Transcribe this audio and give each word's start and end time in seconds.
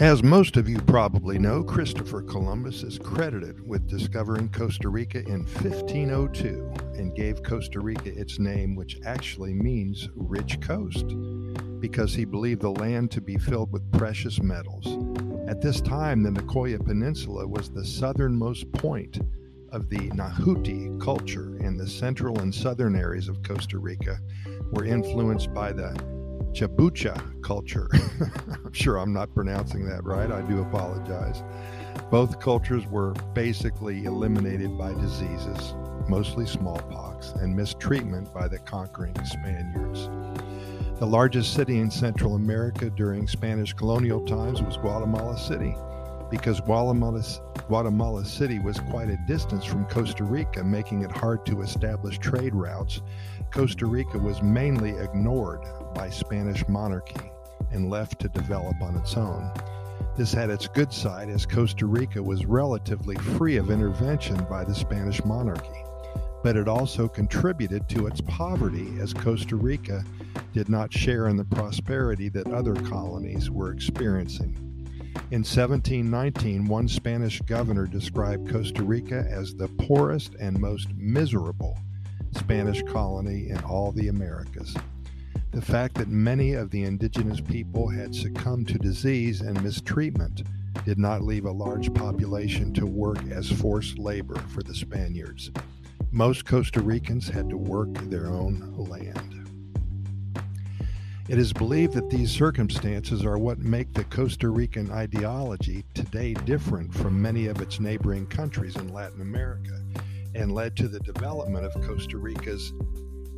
As 0.00 0.24
most 0.24 0.56
of 0.56 0.68
you 0.68 0.80
probably 0.80 1.38
know, 1.38 1.62
Christopher 1.62 2.20
Columbus 2.20 2.82
is 2.82 2.98
credited 2.98 3.64
with 3.64 3.86
discovering 3.86 4.48
Costa 4.48 4.88
Rica 4.88 5.20
in 5.20 5.44
1502 5.44 6.72
and 6.98 7.14
gave 7.14 7.44
Costa 7.44 7.78
Rica 7.78 8.08
its 8.08 8.40
name, 8.40 8.74
which 8.74 8.98
actually 9.04 9.54
means 9.54 10.08
rich 10.16 10.60
coast, 10.60 11.14
because 11.78 12.12
he 12.12 12.24
believed 12.24 12.62
the 12.62 12.72
land 12.72 13.12
to 13.12 13.20
be 13.20 13.38
filled 13.38 13.70
with 13.70 13.92
precious 13.92 14.42
metals. 14.42 14.98
At 15.48 15.60
this 15.60 15.80
time, 15.80 16.24
the 16.24 16.30
Nicoya 16.30 16.84
Peninsula 16.84 17.46
was 17.46 17.70
the 17.70 17.84
southernmost 17.84 18.72
point 18.72 19.20
of 19.70 19.88
the 19.90 20.10
Nahuti 20.10 21.00
culture, 21.00 21.56
and 21.58 21.78
the 21.78 21.86
central 21.86 22.40
and 22.40 22.52
southern 22.52 22.96
areas 22.96 23.28
of 23.28 23.44
Costa 23.44 23.78
Rica 23.78 24.18
were 24.72 24.84
influenced 24.84 25.54
by 25.54 25.72
the 25.72 25.94
Chabucha 26.54 27.42
culture. 27.42 27.88
I'm 28.64 28.72
sure 28.72 28.96
I'm 28.96 29.12
not 29.12 29.34
pronouncing 29.34 29.84
that 29.88 30.04
right. 30.04 30.30
I 30.30 30.40
do 30.42 30.60
apologize. 30.60 31.42
Both 32.12 32.38
cultures 32.38 32.86
were 32.86 33.12
basically 33.34 34.04
eliminated 34.04 34.78
by 34.78 34.94
diseases, 34.94 35.74
mostly 36.08 36.46
smallpox, 36.46 37.32
and 37.32 37.56
mistreatment 37.56 38.32
by 38.32 38.46
the 38.46 38.60
conquering 38.60 39.16
Spaniards. 39.24 40.08
The 41.00 41.06
largest 41.06 41.54
city 41.54 41.80
in 41.80 41.90
Central 41.90 42.36
America 42.36 42.88
during 42.88 43.26
Spanish 43.26 43.72
colonial 43.72 44.24
times 44.24 44.62
was 44.62 44.76
Guatemala 44.76 45.36
City, 45.36 45.74
because 46.36 46.60
Guatemala, 46.60 47.22
Guatemala 47.68 48.24
City 48.24 48.58
was 48.58 48.80
quite 48.90 49.08
a 49.08 49.16
distance 49.28 49.64
from 49.64 49.84
Costa 49.84 50.24
Rica, 50.24 50.64
making 50.64 51.02
it 51.02 51.12
hard 51.12 51.46
to 51.46 51.62
establish 51.62 52.18
trade 52.18 52.56
routes. 52.56 53.02
Costa 53.52 53.86
Rica 53.86 54.18
was 54.18 54.42
mainly 54.42 54.90
ignored 54.90 55.60
by 55.94 56.10
Spanish 56.10 56.66
monarchy 56.68 57.30
and 57.70 57.88
left 57.88 58.18
to 58.20 58.28
develop 58.30 58.74
on 58.82 58.96
its 58.96 59.16
own. 59.16 59.48
This 60.16 60.32
had 60.32 60.50
its 60.50 60.66
good 60.66 60.92
side 60.92 61.28
as 61.28 61.46
Costa 61.46 61.86
Rica 61.86 62.20
was 62.20 62.46
relatively 62.46 63.14
free 63.14 63.56
of 63.56 63.70
intervention 63.70 64.44
by 64.50 64.64
the 64.64 64.74
Spanish 64.74 65.24
monarchy, 65.24 65.84
but 66.42 66.56
it 66.56 66.66
also 66.66 67.06
contributed 67.06 67.88
to 67.90 68.08
its 68.08 68.20
poverty 68.22 68.88
as 69.00 69.14
Costa 69.14 69.54
Rica 69.54 70.04
did 70.52 70.68
not 70.68 70.92
share 70.92 71.28
in 71.28 71.36
the 71.36 71.44
prosperity 71.44 72.28
that 72.30 72.52
other 72.52 72.74
colonies 72.74 73.50
were 73.50 73.72
experiencing. 73.72 74.73
In 75.34 75.40
1719, 75.40 76.66
one 76.66 76.86
Spanish 76.86 77.40
governor 77.40 77.88
described 77.88 78.48
Costa 78.48 78.84
Rica 78.84 79.26
as 79.28 79.52
the 79.52 79.66
poorest 79.66 80.36
and 80.38 80.56
most 80.56 80.94
miserable 80.94 81.76
Spanish 82.36 82.84
colony 82.84 83.48
in 83.48 83.58
all 83.64 83.90
the 83.90 84.06
Americas. 84.06 84.76
The 85.50 85.60
fact 85.60 85.96
that 85.96 86.06
many 86.06 86.52
of 86.52 86.70
the 86.70 86.84
indigenous 86.84 87.40
people 87.40 87.88
had 87.88 88.14
succumbed 88.14 88.68
to 88.68 88.78
disease 88.78 89.40
and 89.40 89.60
mistreatment 89.60 90.44
did 90.84 91.00
not 91.00 91.22
leave 91.22 91.46
a 91.46 91.50
large 91.50 91.92
population 91.92 92.72
to 92.74 92.86
work 92.86 93.18
as 93.32 93.50
forced 93.50 93.98
labor 93.98 94.38
for 94.50 94.62
the 94.62 94.72
Spaniards. 94.72 95.50
Most 96.12 96.44
Costa 96.44 96.80
Ricans 96.80 97.28
had 97.28 97.50
to 97.50 97.56
work 97.56 97.92
their 98.08 98.28
own 98.28 98.72
land. 98.76 99.43
It 101.26 101.38
is 101.38 101.54
believed 101.54 101.94
that 101.94 102.10
these 102.10 102.30
circumstances 102.30 103.24
are 103.24 103.38
what 103.38 103.58
make 103.58 103.94
the 103.94 104.04
Costa 104.04 104.50
Rican 104.50 104.90
ideology 104.90 105.82
today 105.94 106.34
different 106.34 106.92
from 106.92 107.20
many 107.20 107.46
of 107.46 107.62
its 107.62 107.80
neighboring 107.80 108.26
countries 108.26 108.76
in 108.76 108.92
Latin 108.92 109.22
America 109.22 109.82
and 110.34 110.52
led 110.52 110.76
to 110.76 110.86
the 110.86 111.00
development 111.00 111.64
of 111.64 111.72
Costa 111.82 112.18
Rica's 112.18 112.74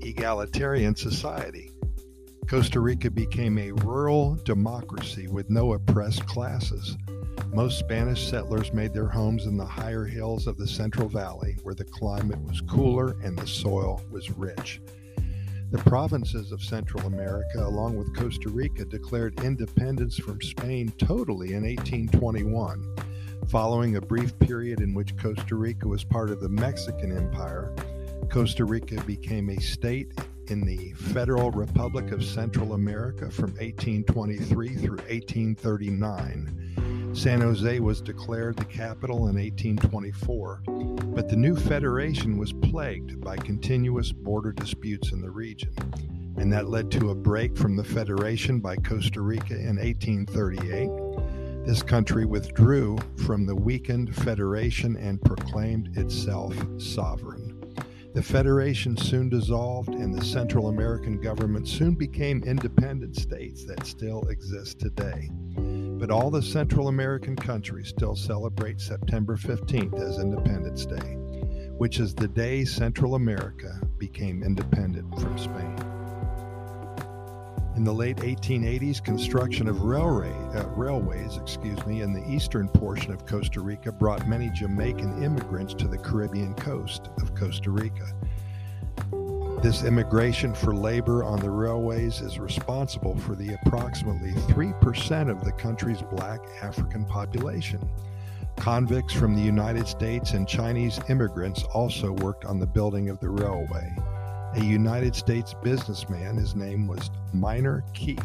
egalitarian 0.00 0.96
society. 0.96 1.70
Costa 2.48 2.80
Rica 2.80 3.08
became 3.08 3.56
a 3.56 3.70
rural 3.70 4.34
democracy 4.44 5.28
with 5.28 5.48
no 5.48 5.74
oppressed 5.74 6.26
classes. 6.26 6.96
Most 7.52 7.78
Spanish 7.78 8.28
settlers 8.28 8.72
made 8.72 8.94
their 8.94 9.08
homes 9.08 9.46
in 9.46 9.56
the 9.56 9.64
higher 9.64 10.04
hills 10.04 10.48
of 10.48 10.56
the 10.56 10.66
Central 10.66 11.08
Valley, 11.08 11.56
where 11.62 11.74
the 11.74 11.84
climate 11.84 12.40
was 12.40 12.60
cooler 12.62 13.16
and 13.22 13.38
the 13.38 13.46
soil 13.46 14.02
was 14.10 14.28
rich. 14.32 14.80
The 15.70 15.78
provinces 15.78 16.52
of 16.52 16.62
Central 16.62 17.06
America, 17.06 17.58
along 17.58 17.96
with 17.96 18.14
Costa 18.14 18.48
Rica, 18.48 18.84
declared 18.84 19.42
independence 19.42 20.16
from 20.16 20.40
Spain 20.40 20.92
totally 20.96 21.54
in 21.54 21.64
1821. 21.64 22.94
Following 23.48 23.96
a 23.96 24.00
brief 24.00 24.38
period 24.38 24.80
in 24.80 24.94
which 24.94 25.16
Costa 25.16 25.56
Rica 25.56 25.88
was 25.88 26.04
part 26.04 26.30
of 26.30 26.40
the 26.40 26.48
Mexican 26.48 27.10
Empire, 27.10 27.74
Costa 28.30 28.64
Rica 28.64 29.02
became 29.02 29.50
a 29.50 29.60
state 29.60 30.12
in 30.46 30.60
the 30.64 30.92
Federal 30.92 31.50
Republic 31.50 32.12
of 32.12 32.24
Central 32.24 32.74
America 32.74 33.28
from 33.28 33.50
1823 33.54 34.68
through 34.76 34.98
1839. 34.98 36.65
San 37.16 37.40
Jose 37.40 37.80
was 37.80 38.02
declared 38.02 38.56
the 38.56 38.64
capital 38.66 39.28
in 39.28 39.36
1824, 39.36 40.60
but 41.14 41.30
the 41.30 41.34
new 41.34 41.56
federation 41.56 42.36
was 42.36 42.52
plagued 42.52 43.22
by 43.22 43.38
continuous 43.38 44.12
border 44.12 44.52
disputes 44.52 45.12
in 45.12 45.22
the 45.22 45.30
region, 45.30 45.72
and 46.36 46.52
that 46.52 46.68
led 46.68 46.90
to 46.90 47.08
a 47.08 47.14
break 47.14 47.56
from 47.56 47.74
the 47.74 47.82
federation 47.82 48.60
by 48.60 48.76
Costa 48.76 49.22
Rica 49.22 49.54
in 49.54 49.76
1838. 49.76 51.66
This 51.66 51.82
country 51.82 52.26
withdrew 52.26 52.98
from 53.24 53.46
the 53.46 53.56
weakened 53.56 54.14
federation 54.14 54.94
and 54.98 55.20
proclaimed 55.22 55.96
itself 55.96 56.54
sovereign. 56.78 57.56
The 58.12 58.22
Federation 58.22 58.96
soon 58.96 59.30
dissolved, 59.30 59.88
and 59.88 60.14
the 60.14 60.24
Central 60.24 60.68
American 60.68 61.18
government 61.20 61.66
soon 61.66 61.94
became 61.94 62.42
independent 62.44 63.16
states 63.16 63.64
that 63.64 63.86
still 63.86 64.22
exist 64.28 64.78
today. 64.78 65.30
But 66.06 66.14
all 66.14 66.30
the 66.30 66.40
Central 66.40 66.86
American 66.86 67.34
countries 67.34 67.88
still 67.88 68.14
celebrate 68.14 68.80
September 68.80 69.36
15th 69.36 70.00
as 70.00 70.20
Independence 70.20 70.86
Day, 70.86 71.16
which 71.78 71.98
is 71.98 72.14
the 72.14 72.28
day 72.28 72.64
Central 72.64 73.16
America 73.16 73.80
became 73.98 74.44
independent 74.44 75.12
from 75.18 75.36
Spain. 75.36 75.76
In 77.74 77.82
the 77.82 77.92
late 77.92 78.18
1880s, 78.18 79.02
construction 79.02 79.66
of 79.66 79.82
railway, 79.82 80.30
uh, 80.54 80.68
railways 80.76 81.38
excuse 81.38 81.84
me, 81.86 82.02
in 82.02 82.12
the 82.12 82.24
eastern 82.30 82.68
portion 82.68 83.10
of 83.12 83.26
Costa 83.26 83.60
Rica 83.60 83.90
brought 83.90 84.28
many 84.28 84.48
Jamaican 84.50 85.24
immigrants 85.24 85.74
to 85.74 85.88
the 85.88 85.98
Caribbean 85.98 86.54
coast 86.54 87.10
of 87.20 87.34
Costa 87.34 87.72
Rica. 87.72 88.12
This 89.62 89.82
immigration 89.84 90.54
for 90.54 90.74
labor 90.74 91.24
on 91.24 91.40
the 91.40 91.50
railways 91.50 92.20
is 92.20 92.38
responsible 92.38 93.16
for 93.16 93.34
the 93.34 93.54
approximately 93.54 94.32
3% 94.32 95.30
of 95.30 95.44
the 95.44 95.52
country's 95.52 96.02
black 96.02 96.40
African 96.62 97.04
population. 97.04 97.88
Convicts 98.56 99.12
from 99.12 99.34
the 99.34 99.42
United 99.42 99.86
States 99.88 100.32
and 100.32 100.46
Chinese 100.46 101.00
immigrants 101.08 101.62
also 101.74 102.12
worked 102.12 102.44
on 102.44 102.58
the 102.58 102.66
building 102.66 103.08
of 103.08 103.20
the 103.20 103.28
railway 103.28 103.94
a 104.56 104.64
United 104.64 105.14
States 105.14 105.54
businessman, 105.62 106.36
his 106.36 106.54
name 106.54 106.86
was 106.86 107.10
Minor 107.34 107.84
Keith, 107.92 108.22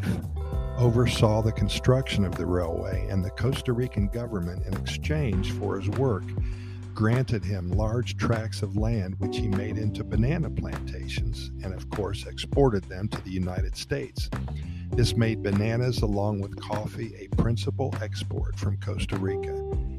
oversaw 0.77 1.41
the 1.41 1.51
construction 1.51 2.23
of 2.23 2.35
the 2.35 2.45
railway, 2.45 3.05
and 3.09 3.23
the 3.23 3.31
Costa 3.31 3.73
Rican 3.73 4.07
government, 4.07 4.65
in 4.65 4.73
exchange 4.75 5.51
for 5.53 5.77
his 5.77 5.89
work, 5.89 6.23
granted 6.93 7.43
him 7.43 7.71
large 7.71 8.17
tracts 8.17 8.61
of 8.61 8.77
land 8.77 9.15
which 9.19 9.37
he 9.37 9.47
made 9.47 9.77
into 9.77 10.03
banana 10.03 10.49
plantations 10.49 11.51
and, 11.63 11.73
of 11.73 11.89
course, 11.89 12.25
exported 12.25 12.83
them 12.85 13.07
to 13.07 13.21
the 13.21 13.31
United 13.31 13.75
States. 13.75 14.29
This 14.91 15.15
made 15.15 15.41
bananas, 15.41 16.01
along 16.01 16.41
with 16.41 16.59
coffee, 16.59 17.15
a 17.17 17.35
principal 17.35 17.93
export 18.01 18.57
from 18.57 18.77
Costa 18.77 19.17
Rica 19.17 19.53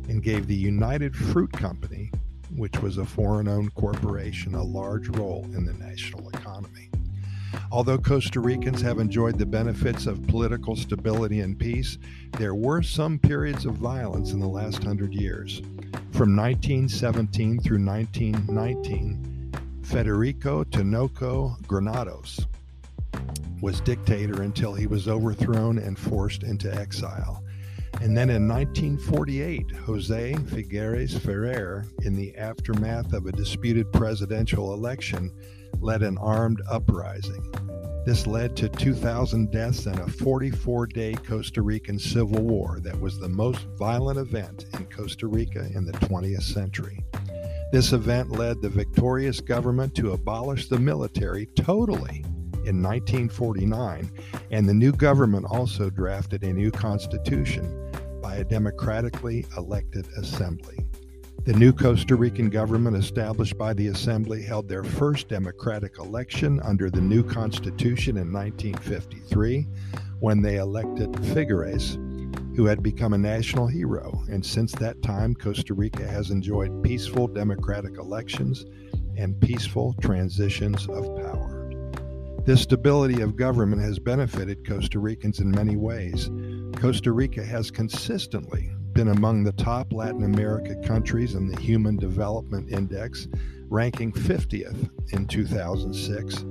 and 0.09 0.23
gave 0.23 0.47
the 0.47 0.55
United 0.55 1.17
Fruit 1.17 1.53
Company 1.53 2.11
which 2.57 2.81
was 2.81 2.99
a 2.99 3.05
foreign 3.05 3.49
owned 3.49 3.75
corporation, 3.75 4.55
a 4.55 4.63
large 4.63 5.09
role 5.17 5.45
in 5.55 5.65
the 5.65 5.73
national 5.75 6.29
economy. 6.29 6.82
Although 7.73 7.97
Costa 7.97 8.39
Ricans 8.39 8.83
have 8.83 8.99
enjoyed 8.99 9.39
the 9.39 9.47
benefits 9.47 10.07
of 10.07 10.27
political 10.27 10.77
stability 10.77 11.41
and 11.41 11.59
peace, 11.59 11.97
there 12.37 12.55
were 12.55 12.83
some 12.83 13.19
periods 13.19 13.65
of 13.65 13.77
violence 13.77 14.33
in 14.33 14.41
the 14.41 14.47
last 14.47 14.85
hundred 14.85 15.15
years. 15.15 15.63
From 16.11 16.37
1917 16.37 17.61
through 17.61 17.83
1919, 17.83 19.53
Federico 19.85 20.65
Tinoco 20.65 21.67
Granados 21.67 22.47
was 23.63 23.81
dictator 23.81 24.43
until 24.43 24.75
he 24.75 24.87
was 24.87 25.09
overthrown 25.09 25.79
and 25.79 25.99
forced 25.99 26.43
into 26.43 26.71
exile. 26.75 27.43
And 28.03 28.15
then 28.15 28.29
in 28.29 28.47
1948, 28.47 29.71
Jose 29.71 30.35
Figueres 30.35 31.19
Ferrer, 31.19 31.87
in 32.03 32.17
the 32.17 32.37
aftermath 32.37 33.15
of 33.15 33.25
a 33.25 33.33
disputed 33.33 33.91
presidential 33.95 34.75
election, 34.75 35.33
led 35.81 36.03
an 36.03 36.19
armed 36.19 36.61
uprising. 36.71 37.53
This 38.05 38.27
led 38.27 38.57
to 38.57 38.69
2,000 38.69 39.53
deaths 39.53 39.87
and 39.87 39.99
a 40.01 40.09
44 40.09 40.87
day 40.89 41.15
Costa 41.15 41.63
Rican 41.63 41.99
civil 41.99 42.43
war 42.43 42.81
that 42.81 43.01
was 43.01 43.19
the 43.19 43.29
most 43.29 43.61
violent 43.79 44.19
event 44.19 44.67
in 44.75 44.87
Costa 44.87 45.29
Rica 45.29 45.69
in 45.75 45.85
the 45.85 45.93
20th 45.93 46.43
century. 46.43 47.05
This 47.73 47.93
event 47.93 48.33
led 48.33 48.61
the 48.61 48.69
victorious 48.69 49.41
government 49.41 49.95
to 49.95 50.13
abolish 50.13 50.69
the 50.69 50.79
military 50.79 51.47
totally 51.55 52.25
in 52.67 52.83
1949, 52.83 54.11
and 54.51 54.69
the 54.69 54.75
new 54.75 54.93
government 54.93 55.47
also 55.49 55.89
drafted 55.89 56.43
a 56.43 56.53
new 56.53 56.71
constitution 56.71 57.91
by 58.21 58.37
a 58.37 58.45
democratically 58.45 59.47
elected 59.57 60.07
assembly. 60.17 60.82
The 61.45 61.55
new 61.55 61.73
Costa 61.73 62.15
Rican 62.15 62.51
government, 62.51 62.97
established 62.97 63.59
by 63.59 63.75
the 63.75 63.89
Assembly, 63.89 64.43
held 64.43 64.69
their 64.69 64.85
first 64.85 65.27
democratic 65.27 65.99
election 65.99 66.61
under 66.63 66.89
the 66.89 67.01
new 67.01 67.25
constitution 67.25 68.17
in 68.17 68.33
1953 68.33 69.67
when 70.21 70.41
they 70.41 70.59
elected 70.59 71.11
Figueres, 71.15 71.97
who 72.55 72.67
had 72.67 72.81
become 72.81 73.13
a 73.13 73.19
national 73.19 73.67
hero. 73.67 74.23
And 74.31 74.47
since 74.47 74.71
that 74.77 75.03
time, 75.03 75.35
Costa 75.35 75.75
Rica 75.75 76.07
has 76.07 76.31
enjoyed 76.31 76.81
peaceful 76.85 77.27
democratic 77.27 77.97
elections 77.97 78.65
and 79.17 79.41
peaceful 79.41 79.97
transitions 80.01 80.87
of 80.87 81.05
power. 81.17 81.69
This 82.45 82.63
stability 82.63 83.21
of 83.21 83.35
government 83.35 83.83
has 83.83 83.99
benefited 83.99 84.65
Costa 84.65 85.01
Ricans 85.01 85.41
in 85.41 85.51
many 85.51 85.75
ways. 85.75 86.31
Costa 86.77 87.11
Rica 87.11 87.45
has 87.45 87.73
consistently 87.73 88.71
been 88.93 89.09
among 89.09 89.45
the 89.45 89.53
top 89.53 89.93
Latin 89.93 90.25
America 90.25 90.77
countries 90.87 91.35
in 91.35 91.47
the 91.47 91.61
Human 91.61 91.97
Development 91.97 92.71
Index, 92.71 93.29
ranking 93.69 94.13
50th 94.13 94.91
in 95.13 95.27
2006. 95.27 96.45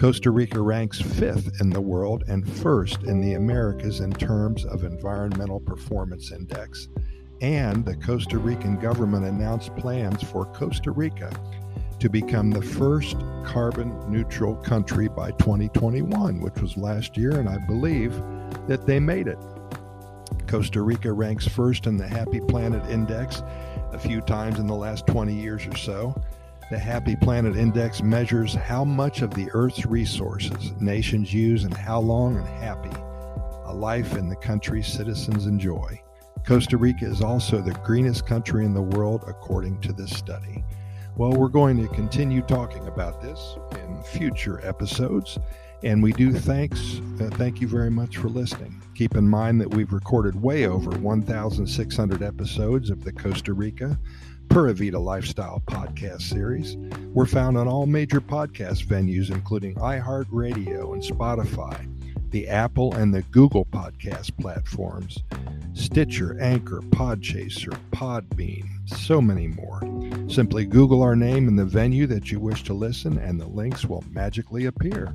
Costa 0.00 0.30
Rica 0.30 0.60
ranks 0.60 1.00
fifth 1.00 1.60
in 1.60 1.70
the 1.70 1.80
world 1.80 2.24
and 2.28 2.50
first 2.58 3.02
in 3.02 3.20
the 3.20 3.34
Americas 3.34 4.00
in 4.00 4.12
terms 4.12 4.64
of 4.64 4.84
Environmental 4.84 5.60
Performance 5.60 6.32
Index. 6.32 6.88
And 7.40 7.84
the 7.84 7.96
Costa 7.96 8.38
Rican 8.38 8.78
government 8.78 9.26
announced 9.26 9.74
plans 9.76 10.22
for 10.22 10.46
Costa 10.46 10.90
Rica 10.90 11.30
to 11.98 12.08
become 12.08 12.50
the 12.50 12.62
first 12.62 13.16
carbon 13.44 13.94
neutral 14.10 14.56
country 14.56 15.08
by 15.08 15.32
2021, 15.32 16.40
which 16.40 16.60
was 16.60 16.76
last 16.76 17.16
year, 17.16 17.38
and 17.38 17.48
I 17.48 17.58
believe 17.66 18.14
that 18.68 18.86
they 18.86 19.00
made 19.00 19.28
it. 19.28 19.38
Costa 20.50 20.82
Rica 20.82 21.12
ranks 21.12 21.46
first 21.46 21.86
in 21.86 21.96
the 21.96 22.08
Happy 22.08 22.40
Planet 22.40 22.84
Index 22.90 23.44
a 23.92 23.98
few 24.00 24.20
times 24.20 24.58
in 24.58 24.66
the 24.66 24.74
last 24.74 25.06
20 25.06 25.32
years 25.32 25.64
or 25.64 25.76
so. 25.76 26.20
The 26.72 26.78
Happy 26.78 27.14
Planet 27.14 27.54
Index 27.54 28.02
measures 28.02 28.52
how 28.52 28.84
much 28.84 29.22
of 29.22 29.32
the 29.32 29.48
Earth's 29.52 29.86
resources 29.86 30.72
nations 30.80 31.32
use 31.32 31.62
and 31.62 31.72
how 31.72 32.00
long 32.00 32.36
and 32.36 32.48
happy 32.48 32.90
a 33.64 33.72
life 33.72 34.16
in 34.16 34.28
the 34.28 34.34
country 34.34 34.82
citizens 34.82 35.46
enjoy. 35.46 36.02
Costa 36.44 36.76
Rica 36.76 37.04
is 37.04 37.22
also 37.22 37.60
the 37.60 37.78
greenest 37.84 38.26
country 38.26 38.64
in 38.64 38.74
the 38.74 38.82
world, 38.82 39.22
according 39.28 39.80
to 39.82 39.92
this 39.92 40.10
study. 40.10 40.64
Well, 41.16 41.30
we're 41.30 41.46
going 41.46 41.80
to 41.80 41.94
continue 41.94 42.42
talking 42.42 42.88
about 42.88 43.22
this 43.22 43.56
in 43.84 44.02
future 44.02 44.60
episodes. 44.66 45.38
And 45.82 46.02
we 46.02 46.12
do 46.12 46.32
thanks, 46.32 47.00
uh, 47.20 47.30
thank 47.32 47.60
you 47.60 47.66
very 47.68 47.90
much 47.90 48.18
for 48.18 48.28
listening. 48.28 48.82
Keep 48.94 49.16
in 49.16 49.26
mind 49.26 49.60
that 49.62 49.74
we've 49.74 49.92
recorded 49.92 50.40
way 50.40 50.66
over 50.66 50.90
1,600 50.90 52.22
episodes 52.22 52.90
of 52.90 53.02
the 53.02 53.12
Costa 53.12 53.54
Rica 53.54 53.98
Pura 54.50 54.74
Vida 54.74 54.98
Lifestyle 54.98 55.62
podcast 55.66 56.22
series. 56.22 56.76
We're 57.14 57.24
found 57.24 57.56
on 57.56 57.68
all 57.68 57.86
major 57.86 58.20
podcast 58.20 58.84
venues, 58.84 59.30
including 59.30 59.76
iHeartRadio 59.76 60.92
and 60.92 61.02
Spotify, 61.02 61.88
the 62.30 62.48
Apple 62.48 62.92
and 62.94 63.14
the 63.14 63.22
Google 63.22 63.64
podcast 63.66 64.36
platforms, 64.38 65.22
Stitcher, 65.72 66.38
Anchor, 66.40 66.80
Podchaser, 66.90 67.78
Podbean, 67.92 68.66
so 68.86 69.20
many 69.20 69.46
more. 69.46 69.80
Simply 70.28 70.66
Google 70.66 71.02
our 71.02 71.16
name 71.16 71.48
and 71.48 71.58
the 71.58 71.64
venue 71.64 72.06
that 72.08 72.30
you 72.30 72.40
wish 72.40 72.64
to 72.64 72.74
listen, 72.74 73.18
and 73.18 73.40
the 73.40 73.46
links 73.46 73.84
will 73.84 74.04
magically 74.10 74.66
appear. 74.66 75.14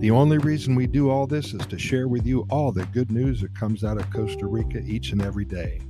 The 0.00 0.12
only 0.12 0.38
reason 0.38 0.76
we 0.76 0.86
do 0.86 1.10
all 1.10 1.26
this 1.26 1.52
is 1.52 1.66
to 1.66 1.76
share 1.76 2.06
with 2.06 2.24
you 2.24 2.46
all 2.50 2.70
the 2.70 2.86
good 2.86 3.10
news 3.10 3.40
that 3.40 3.58
comes 3.58 3.82
out 3.82 3.98
of 3.98 4.08
Costa 4.12 4.46
Rica 4.46 4.78
each 4.78 5.10
and 5.10 5.20
every 5.20 5.44
day. 5.44 5.80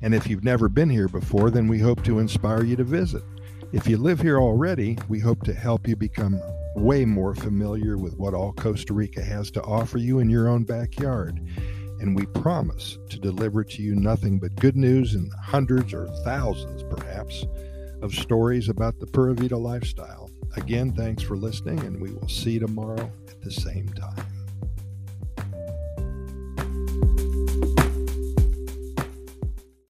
And 0.00 0.14
if 0.14 0.26
you've 0.26 0.42
never 0.42 0.70
been 0.70 0.88
here 0.88 1.08
before, 1.08 1.50
then 1.50 1.68
we 1.68 1.78
hope 1.78 2.02
to 2.04 2.18
inspire 2.18 2.64
you 2.64 2.74
to 2.76 2.84
visit. 2.84 3.22
If 3.72 3.86
you 3.86 3.98
live 3.98 4.22
here 4.22 4.40
already, 4.40 4.96
we 5.06 5.20
hope 5.20 5.44
to 5.44 5.52
help 5.52 5.86
you 5.86 5.96
become 5.96 6.40
way 6.74 7.04
more 7.04 7.34
familiar 7.34 7.98
with 7.98 8.16
what 8.16 8.32
all 8.32 8.54
Costa 8.54 8.94
Rica 8.94 9.22
has 9.22 9.50
to 9.50 9.62
offer 9.62 9.98
you 9.98 10.20
in 10.20 10.30
your 10.30 10.48
own 10.48 10.64
backyard. 10.64 11.46
And 12.00 12.16
we 12.16 12.24
promise 12.24 12.96
to 13.10 13.18
deliver 13.18 13.64
to 13.64 13.82
you 13.82 13.94
nothing 13.94 14.38
but 14.38 14.54
good 14.54 14.76
news 14.76 15.14
and 15.14 15.30
hundreds 15.34 15.92
or 15.92 16.06
thousands, 16.24 16.82
perhaps, 16.84 17.44
of 18.00 18.14
stories 18.14 18.70
about 18.70 18.98
the 18.98 19.06
Pura 19.06 19.34
Vida 19.34 19.58
lifestyle. 19.58 20.30
Again, 20.56 20.92
thanks 20.92 21.22
for 21.22 21.36
listening, 21.36 21.78
and 21.80 22.00
we 22.00 22.12
will 22.12 22.28
see 22.28 22.52
you 22.52 22.60
tomorrow 22.60 23.10
at 23.28 23.40
the 23.42 23.50
same 23.50 23.88
time. 23.90 24.35